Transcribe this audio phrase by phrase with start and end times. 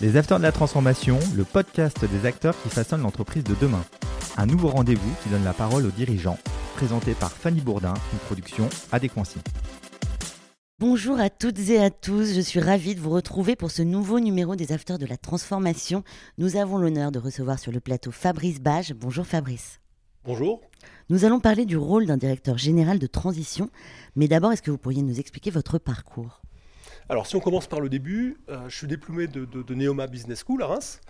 [0.00, 3.84] Les Acteurs de la Transformation, le podcast des acteurs qui façonnent l'entreprise de demain.
[4.36, 6.38] Un nouveau rendez-vous qui donne la parole aux dirigeants,
[6.76, 9.40] présenté par Fanny Bourdin, une production Adéquancy.
[10.78, 14.20] Bonjour à toutes et à tous, je suis ravie de vous retrouver pour ce nouveau
[14.20, 16.04] numéro des Acteurs de la Transformation.
[16.38, 18.94] Nous avons l'honneur de recevoir sur le plateau Fabrice Bage.
[18.94, 19.80] Bonjour Fabrice.
[20.22, 20.60] Bonjour.
[21.10, 23.68] Nous allons parler du rôle d'un directeur général de transition,
[24.14, 26.40] mais d'abord, est-ce que vous pourriez nous expliquer votre parcours?
[27.08, 30.62] Alors, si on commence par le début, euh, je suis diplômé de, Neoma Business School
[30.62, 31.00] à Reims.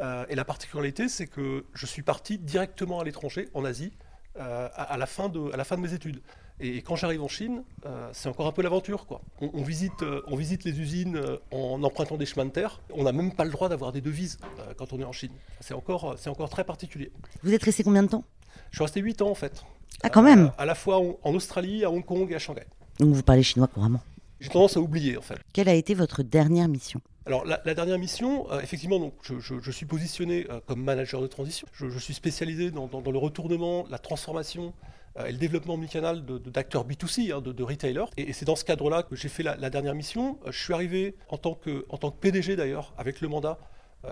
[0.00, 3.92] Euh, et la particularité, c'est que je suis parti directement à l'étranger, en Asie,
[4.38, 6.20] euh, à, la fin de, à la fin de mes études.
[6.60, 7.64] Et, quand j'arrive en Chine,
[8.12, 9.06] c'est encore un peu l'aventure.
[9.06, 9.22] quoi.
[9.40, 11.20] On, visite, on visite les usines
[11.50, 12.80] en empruntant des chemins de terre.
[12.92, 14.38] On n'a même pas le droit d'avoir des devises
[14.76, 15.32] quand on est en Chine.
[15.60, 17.12] C'est encore, c'est encore très particulier.
[17.42, 18.24] Vous êtes resté combien de temps?
[18.70, 19.64] Je suis resté 8 ans en fait.
[20.02, 22.64] Ah quand même À la fois en Australie, à Hong Kong et à Shanghai.
[22.98, 24.00] Donc vous parlez chinois couramment
[24.40, 25.38] j'ai tendance à oublier en fait.
[25.52, 27.00] Quelle a été votre dernière mission?
[27.26, 31.66] Alors la, dernière mission, euh, effectivement, donc, je, suis positionné euh, comme manager de transition.
[31.72, 34.72] Je, suis spécialisé dans, le retournement, la transformation
[35.18, 38.04] euh, et le développement omnicanal d'acteurs B2C, hein, de, retailers.
[38.16, 40.38] Et, c'est dans ce cadre-là que j'ai fait la, dernière mission.
[40.46, 43.58] je suis arrivé en tant que, en tant que PDG d'ailleurs, avec le mandat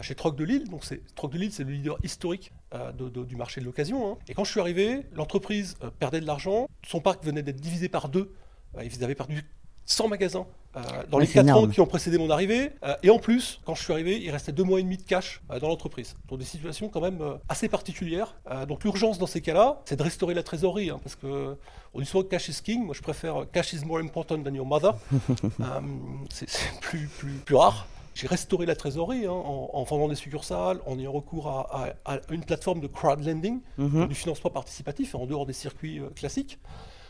[0.01, 0.69] chez Troc de Lille.
[0.69, 0.83] Donc
[1.15, 2.51] Troc de Lille, c'est le leader historique
[2.99, 4.11] du marché de l'occasion.
[4.11, 4.19] Hein.
[4.27, 6.67] Et quand je suis arrivé, l'entreprise perdait de l'argent.
[6.85, 8.35] Son parc venait d'être divisé par deux.
[8.83, 9.45] ils avaient perdu
[9.87, 10.47] 100 magasins
[10.77, 12.71] euh, dans les 4 ans qui ont précédé mon arrivée.
[12.83, 15.03] Euh, et en plus, quand je suis arrivé, il restait deux mois et demi de
[15.03, 16.17] cash euh, dans l'entreprise.
[16.29, 18.35] Donc des situations quand même assez particulières.
[18.69, 20.91] donc l'urgence dans ces cas-là, c'est de restaurer la trésorerie.
[20.91, 21.57] Hein, parce que
[21.93, 22.85] on dit souvent que cash is king.
[22.85, 24.95] Moi, je préfère cash is more important than your mother.
[26.31, 26.49] c'est
[26.81, 27.87] plus, plus, plus rare.
[28.15, 31.95] J'ai restauré la trésorerie hein, en, vendant des succursales, en ayant recours à,
[32.31, 36.59] une plateforme de crowdlending, mm du financement participatif, en dehors des circuits classiques.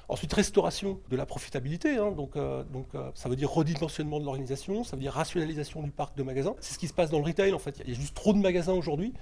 [0.09, 2.13] Ensuite, restauration de la profitabilité, hein.
[2.13, 5.91] donc, euh, donc euh, ça veut dire redimensionnement de l'organisation, ça veut dire rationalisation du
[5.91, 6.55] parc de magasins.
[6.61, 7.81] C'est ce qui se passe dans le retail en fait.
[7.85, 9.15] Il y a juste trop de magasins aujourd'hui.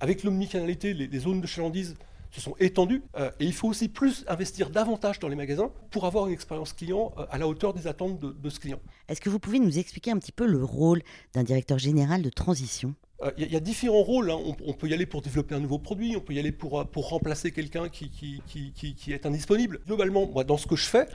[0.00, 1.94] Avec l'omnicanalité, les, les, zones de chalandise
[2.30, 6.06] se sont étendues euh, et il faut aussi plus investir davantage dans les magasins pour
[6.06, 8.80] avoir une expérience client à la hauteur des attentes de, de ce client.
[9.08, 11.02] Est-ce que vous pouvez nous expliquer un petit peu le rôle
[11.34, 12.94] d'un directeur général de transition?
[13.36, 14.30] Il euh, y, a différents rôles.
[14.30, 14.38] Hein.
[14.64, 16.84] On, peut y aller pour développer un nouveau produit, on peut y aller pour, euh,
[16.84, 18.42] pour remplacer quelqu'un qui, qui,
[18.72, 19.80] qui, est indisponible.
[19.86, 21.06] Globalement, moi, dans ce que je fais,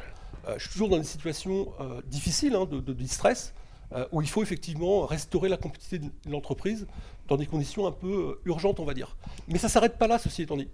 [0.47, 1.67] euh, je suis toujours dans des situations
[2.05, 3.53] difficiles hein, de, de, stress,
[4.11, 6.85] où il faut effectivement restaurer la compétitivité de l'entreprise
[7.27, 9.15] dans des conditions un peu urgentes, on va dire.
[9.47, 10.67] Mais ça ne s'arrête pas là, ceci étant dit.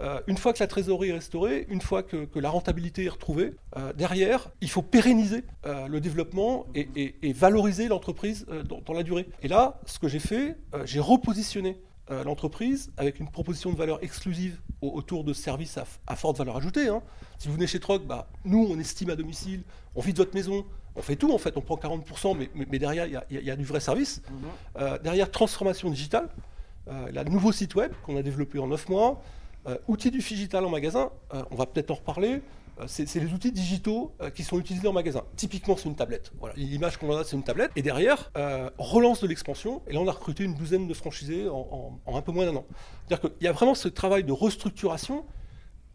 [0.00, 3.54] Euh, une fois que la trésorerie est restaurée, une fois que, la rentabilité est retrouvée,
[3.76, 8.46] euh, derrière, il faut pérenniser euh, le développement et, valoriser l'entreprise
[8.86, 9.26] dans, la durée.
[9.42, 11.78] Et là, ce que j'ai fait, j'ai repositionné
[12.24, 16.88] l'entreprise avec une proposition de valeur exclusive autour de services à, forte valeur ajoutée.
[16.88, 17.02] Hein.
[17.38, 19.62] Si vous venez chez Troc, bah, nous, on estime à domicile,
[19.94, 20.64] on vide votre maison,
[20.96, 23.80] on fait tout en fait, on prend 40%, mais, derrière, il y, a du vrai
[23.80, 24.22] service.
[24.30, 24.98] Mhm.
[25.02, 26.28] derrière, transformation digitale,
[26.86, 29.22] le nouveau site web qu'on a développé en 9 mois,
[29.86, 32.42] outils du digital en magasin, euh, on va peut-être en reparler.
[32.80, 35.22] Euh, c'est les outils digitaux qui sont utilisés en magasin.
[35.36, 36.30] Typiquement, c'est une tablette.
[36.56, 37.72] L'image qu'on a, c'est une tablette.
[37.74, 38.30] Et derrière,
[38.78, 39.82] relance de l'expansion.
[39.88, 42.66] Et là, on a recruté une douzaine de franchisés en, un peu moins d'un an.
[43.08, 45.24] C'est-à-dire qu'il y a vraiment ce travail de restructuration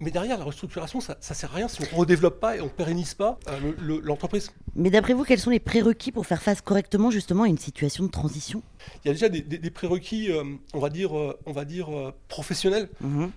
[0.04, 2.62] mais derrière, la restructuration, ça ne sert à rien si on ne redéveloppe pas et
[2.62, 3.40] on ne pérennise pas
[3.80, 4.52] l'entreprise.
[4.76, 8.04] Mais d'après vous, quels sont les prérequis pour faire face correctement justement à une situation
[8.04, 8.62] de transition?
[9.04, 10.44] Il y a déjà des, prérequis, euh,
[10.74, 12.90] on va dire, euh, on va dire euh, professionnels.
[13.00, 13.32] Mhm.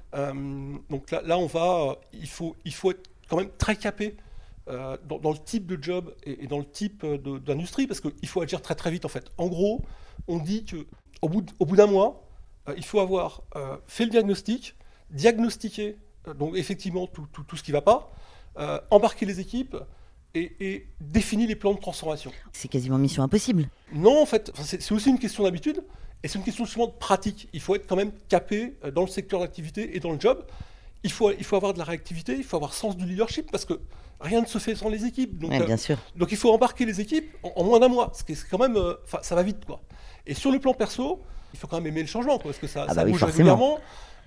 [0.91, 4.17] donc là, là, on va, il, faut, il faut être quand même très capé
[4.67, 7.07] dans, le type de job et, dans le type
[7.45, 9.31] d'industrie parce qu'il faut agir très très vite en fait.
[9.39, 9.83] En gros,
[10.27, 12.25] on dit qu'au bout, au bout d'un mois,
[12.77, 13.43] il faut avoir
[13.87, 14.75] fait le diagnostic,
[15.11, 15.97] diagnostiqué
[16.35, 18.13] donc effectivement tout, ce qui ne va pas,
[18.91, 19.77] embarquer les équipes,
[20.37, 22.33] et, définit les plans de transformation.
[22.53, 23.69] C'est quasiment mission impossible.
[23.93, 25.83] Non, en fait, c'est aussi une question d'habitude
[26.23, 27.49] et c'est une question souvent de pratique.
[27.53, 30.45] Il faut être quand même capé euh, dans le secteur d'activité et dans le job.
[31.05, 33.65] Il faut, il faut avoir de la réactivité, il faut avoir sens du leadership parce
[33.65, 33.75] que
[34.21, 35.39] rien ne se fait sans les équipes.
[35.39, 35.99] Donc, bien sûr.
[36.17, 38.13] donc il faut embarquer les équipes en, moins d'un mois.
[38.15, 39.81] C'est quand même, euh, ça va vite quoi.
[40.27, 41.23] Et sur le plan perso,
[41.53, 43.79] il faut quand même aimer le changement parce que ça, ah bah bouge régulièrement.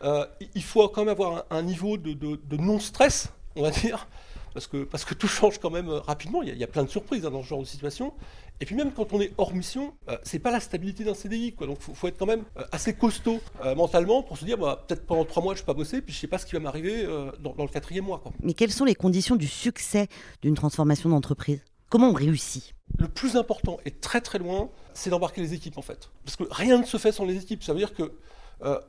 [0.04, 0.25] Euh,
[0.56, 4.07] il faut quand même avoir un, niveau de, de non-stress, on va dire,
[4.54, 6.42] parce que, parce que tout change quand même euh, rapidement.
[6.42, 8.13] Il y, a, plein de surprises hein, dans ce genre de situation.
[8.62, 11.54] Et puis même quand on est hors mission, euh, c'est pas la stabilité d'un CDI.
[11.54, 11.68] Quoi.
[11.68, 13.40] Donc il faut, être quand même euh, assez costaud
[13.75, 16.13] mentalement pour se dire bah, peut-être pendant trois mois je ne vais pas bosser, puis
[16.13, 17.06] je sais pas ce qui va m'arriver
[17.40, 18.22] dans, le quatrième mois.
[18.42, 20.07] Mais quelles sont les conditions du succès
[20.42, 21.62] d'une transformation d'entreprise?
[21.90, 22.75] Comment on réussit?
[22.98, 26.10] Le plus important et très très loin, c'est d'embarquer les équipes en fait.
[26.25, 27.63] Parce que rien ne se fait sans les équipes.
[27.63, 28.12] Ça veut dire que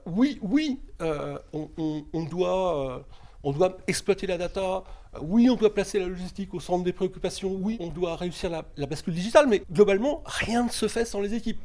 [0.06, 0.81] oui, oui,
[1.52, 1.69] on,
[2.12, 3.05] on, doit
[3.43, 4.61] on doit exploiter la data,
[5.14, 8.50] euh, oui, on doit placer la logistique au centre des préoccupations, oui, on doit réussir
[8.50, 11.58] la, bascule digitale, mais globalement, rien ne se fait sans les équipes.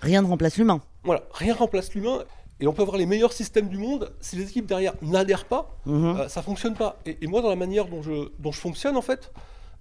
[0.00, 0.80] Rien ne remplace l'humain.
[1.04, 2.24] Voilà, rien ne remplace l'humain.
[2.60, 5.76] Et on peut avoir les meilleurs systèmes du monde, si les équipes derrière n'adhèrent pas,
[5.86, 6.16] mhm.
[6.16, 7.00] euh, ça ne fonctionne pas.
[7.06, 9.32] Et, moi, dans la manière dont je, dont je fonctionne, en fait,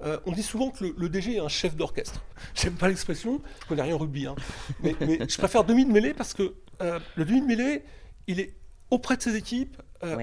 [0.03, 2.23] euh, on dit souvent que le, DG est un chef d'orchestre.
[2.55, 4.35] J'aime pas l'expression, je connais rien au rugby, hein.
[4.81, 7.83] mais, je préfère demi de mêlée parce que le demi de mêlée,
[8.27, 8.55] il est
[8.89, 9.77] auprès de ses équipes,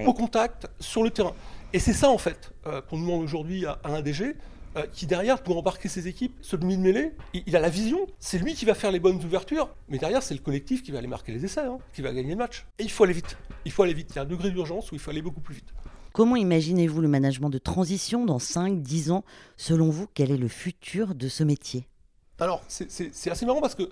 [0.07, 1.35] au contact, sur le terrain.
[1.73, 4.37] Et c'est ça, en fait, euh, qu'on demande aujourd'hui à, un DG,
[4.77, 8.39] euh, qui derrière doit embarquer ses équipes, ce demi-mêlée, il, il, a la vision, c'est
[8.39, 11.09] lui qui va faire les bonnes ouvertures, mais derrière, c'est le collectif qui va aller
[11.09, 12.67] marquer les essais, hein, qui va gagner le match.
[12.79, 13.37] Et il faut aller vite.
[13.67, 14.11] Il faut aller vite.
[14.13, 15.75] Il y a un degré d'urgence où il faut aller beaucoup plus vite.
[16.19, 19.25] Comment imaginez-vous le management de transition dans 5-10 ans?
[19.57, 21.87] Selon vous, quel est le futur de ce métier?
[22.41, 23.89] Alors, c'est assez marrant parce que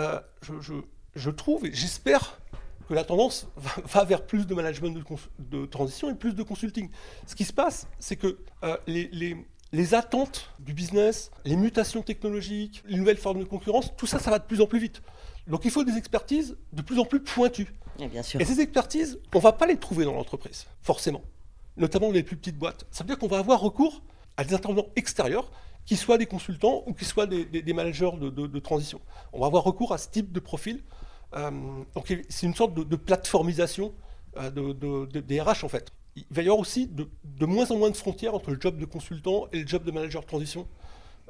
[0.00, 0.74] euh, je,
[1.14, 2.40] je trouve, et j'espère
[2.88, 5.00] que la tendance va, vers plus de management
[5.38, 6.90] de, transition et plus de consulting.
[7.28, 12.96] Ce qui se passe, c'est que euh, les, attentes du business, les mutations technologiques, les
[12.96, 15.00] nouvelles formes de concurrence, tout ça, ça va de plus en plus vite.
[15.46, 17.72] Donc il faut des expertises de plus en plus pointues.
[18.00, 18.40] Et, bien sûr.
[18.40, 21.22] et ces expertises, on ne va pas les trouver dans l'entreprise, forcément.
[21.78, 22.86] Notamment les plus petites boîtes.
[22.90, 24.02] Ça veut dire qu'on va avoir recours
[24.36, 25.50] à des intervenants extérieurs
[25.84, 29.00] qui soient des consultants ou qui soient des, managers de, transition.
[29.32, 30.82] On va avoir recours à ce type de profil
[31.36, 31.50] euh,
[31.94, 33.92] donc c'est une sorte de, plateformisation
[34.36, 35.92] euh, de, des RH en fait.
[36.16, 37.06] Il va y avoir aussi de,
[37.46, 40.22] moins en moins de frontières entre le job de consultant et le job de manager
[40.22, 40.66] de transition.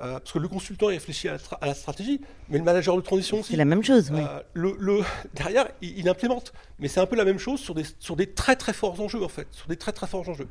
[0.00, 3.50] Euh, parce que le consultant réfléchit à la, stratégie, mais le manager de transition aussi.
[3.52, 4.22] C'est la même chose, oui.
[4.54, 5.00] le,
[5.34, 6.52] derrière, il, implémente.
[6.78, 9.24] Mais c'est un peu la même chose sur des, sur des très très forts enjeux,
[9.24, 9.48] en fait.
[9.50, 10.48] Sur des très très forts enjeux.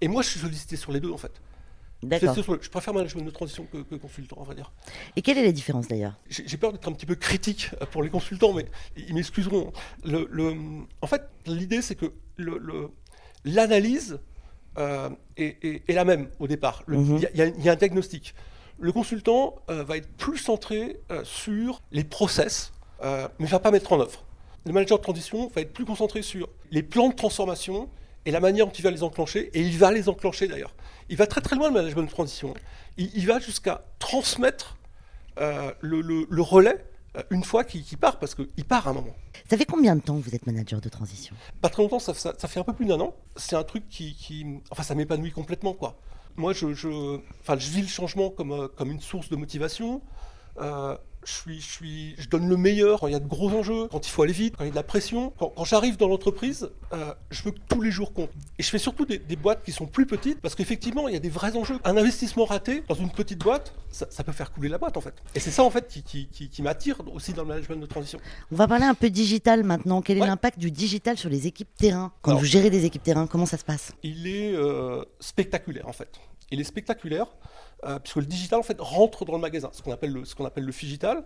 [0.00, 1.32] Et moi, je suis sollicité sur les deux, en fait.
[2.02, 4.72] Je préfère management de transition que, consultant, on va dire.
[5.16, 6.14] Et quelle est la différence d'ailleurs?
[6.28, 8.66] J'ai peur d'être un petit peu critique pour les consultants, mais
[8.96, 9.72] ils m'excuseront.
[10.04, 10.54] Le,
[11.02, 12.12] en fait, l'idée, c'est que
[13.44, 14.18] l'analyse
[14.78, 16.84] euh, est, la même au départ.
[16.88, 17.20] Mhm.
[17.34, 18.34] Il y, a un diagnostic.
[18.80, 22.72] Le consultant euh, va être plus centré euh, sur les process,
[23.02, 24.24] mais ne va pas mettre en œuvre.
[24.66, 27.88] Le manager de transition va être plus concentré sur les plans de transformation
[28.26, 30.74] et la manière dont il va les enclencher, et il va les enclencher d'ailleurs.
[31.08, 32.54] Il va très très loin le management de transition.
[32.96, 34.76] Il, va jusqu'à transmettre
[35.38, 36.84] euh, le, relais
[37.16, 39.16] euh, une fois qu'il part, parce qu'il part à un moment.
[39.48, 41.34] Ça fait combien de temps que vous êtes manager de transition?
[41.62, 43.14] Pas très longtemps, ça, fait un peu plus d'un an.
[43.36, 45.98] C'est un truc qui, Enfin, ça m'épanouit complètement, quoi.
[46.36, 47.18] Moi, je, je,
[47.70, 50.02] vis le changement comme, euh, comme une source de motivation
[51.24, 53.88] je, suis, je, suis, je donne le meilleur quand il y a de gros enjeux,
[53.88, 55.32] quand il faut aller vite, quand il y a de la pression.
[55.38, 58.30] Quand, j'arrive dans l'entreprise, euh, je veux que tous les jours comptent.
[58.58, 61.20] Et je fais surtout des, boîtes qui sont plus petites parce qu'effectivement, il y a
[61.20, 61.78] des vrais enjeux.
[61.84, 65.14] Un investissement raté dans une petite boîte, ça, peut faire couler la boîte en fait.
[65.34, 68.20] Et c'est ça en fait qui, qui, m'attire aussi dans le management de transition.
[68.52, 70.02] On va parler un peu digital maintenant.
[70.02, 72.12] Quel est l'impact du digital sur les équipes terrain?
[72.22, 73.92] Quand vous gérez des équipes terrain, comment ça se passe?
[74.02, 76.20] Il est euh, spectaculaire en fait.
[76.50, 77.26] Il est spectaculaire
[77.86, 80.34] euh, puisque le digital en fait rentre dans le magasin, ce qu'on appelle le, ce
[80.34, 81.24] qu'on appelle le figital.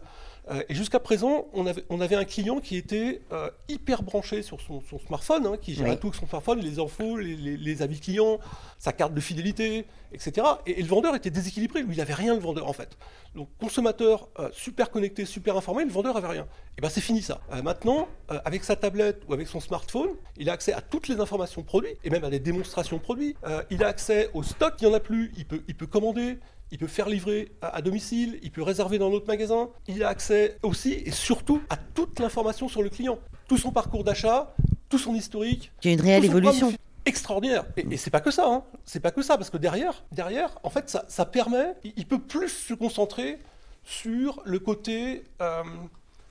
[0.50, 4.42] Euh, et jusqu'à présent, on avait, on avait un client qui était euh, hyper branché
[4.42, 7.98] sur son, smartphone, hein, qui gérait tout avec son smartphone, les infos, les, les, avis
[7.98, 8.38] clients,
[8.78, 10.46] sa carte de fidélité, etc.
[10.66, 12.96] Et, le vendeur était déséquilibré, lui il n'avait rien le vendeur en fait.
[13.34, 16.46] Donc consommateur super connecté, super informé, le vendeur avait rien.
[16.78, 17.40] Et bien c'est fini ça.
[17.64, 18.06] maintenant,
[18.44, 21.96] avec sa tablette ou avec son smartphone, il a accès à toutes les informations produits
[22.04, 23.34] et même à des démonstrations produits.
[23.70, 26.38] il a accès au stock, il n'y en a plus, il peut, il peut commander,
[26.70, 29.68] il peut faire livrer à, domicile, il peut réserver dans notre magasin.
[29.86, 34.04] Il a accès aussi et surtout à toute l'information sur le client, tout son parcours
[34.04, 34.54] d'achat,
[34.88, 35.70] tout son historique.
[35.82, 36.72] Il y a une réelle évolution.
[37.06, 37.66] Extraordinaire.
[37.76, 38.64] Et, et c'est pas que ça, hein.
[38.86, 42.48] c'est pas que ça, parce que derrière, derrière, en fait, ça, permet, il, peut plus
[42.48, 43.38] se concentrer
[43.84, 45.62] sur le côté euh,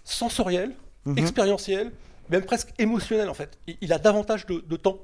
[0.03, 1.19] sensoriel, mhm.
[1.19, 1.91] expérientiel,
[2.29, 3.59] même presque émotionnel en fait.
[3.81, 4.97] Il, a davantage de, de temps.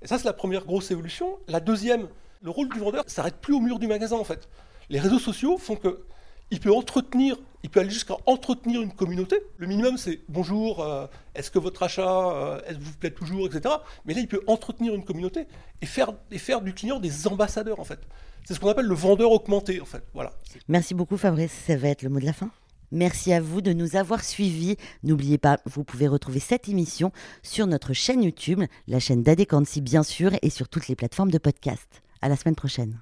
[0.00, 1.38] Et ça, c'est la première grosse évolution.
[1.46, 2.08] La deuxième,
[2.42, 4.48] le rôle du vendeur s'arrête plus au mur du magasin en fait.
[4.92, 6.04] Les réseaux sociaux font que
[6.50, 9.36] il peut entretenir, il peut aller jusqu'à entretenir une communauté.
[9.56, 13.74] Le minimum, c'est bonjour, euh, est-ce que votre achat euh, vous plaît toujours, etc.
[14.04, 15.46] Mais là, il peut entretenir une communauté
[15.80, 18.00] et faire, et faire du client des ambassadeurs, en fait.
[18.44, 20.04] C'est ce qu'on appelle le vendeur augmenté, en fait.
[20.12, 20.34] Voilà.
[20.68, 21.52] Merci beaucoup, Fabrice.
[21.66, 22.50] Ça va être le mot de la fin.
[22.90, 24.76] Merci à vous de nous avoir suivis.
[25.04, 30.02] N'oubliez pas, vous pouvez retrouver cette émission sur notre chaîne YouTube, la chaîne d'Adéquancy bien
[30.02, 32.02] sûr, et sur toutes les plateformes de podcast.
[32.20, 33.00] À la semaine prochaine.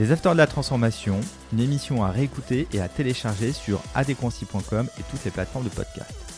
[0.00, 1.20] Les Afters de la Transformation,
[1.52, 6.29] une émission à réécouter et à télécharger sur adéquancy.com et toutes les plateformes de podcast.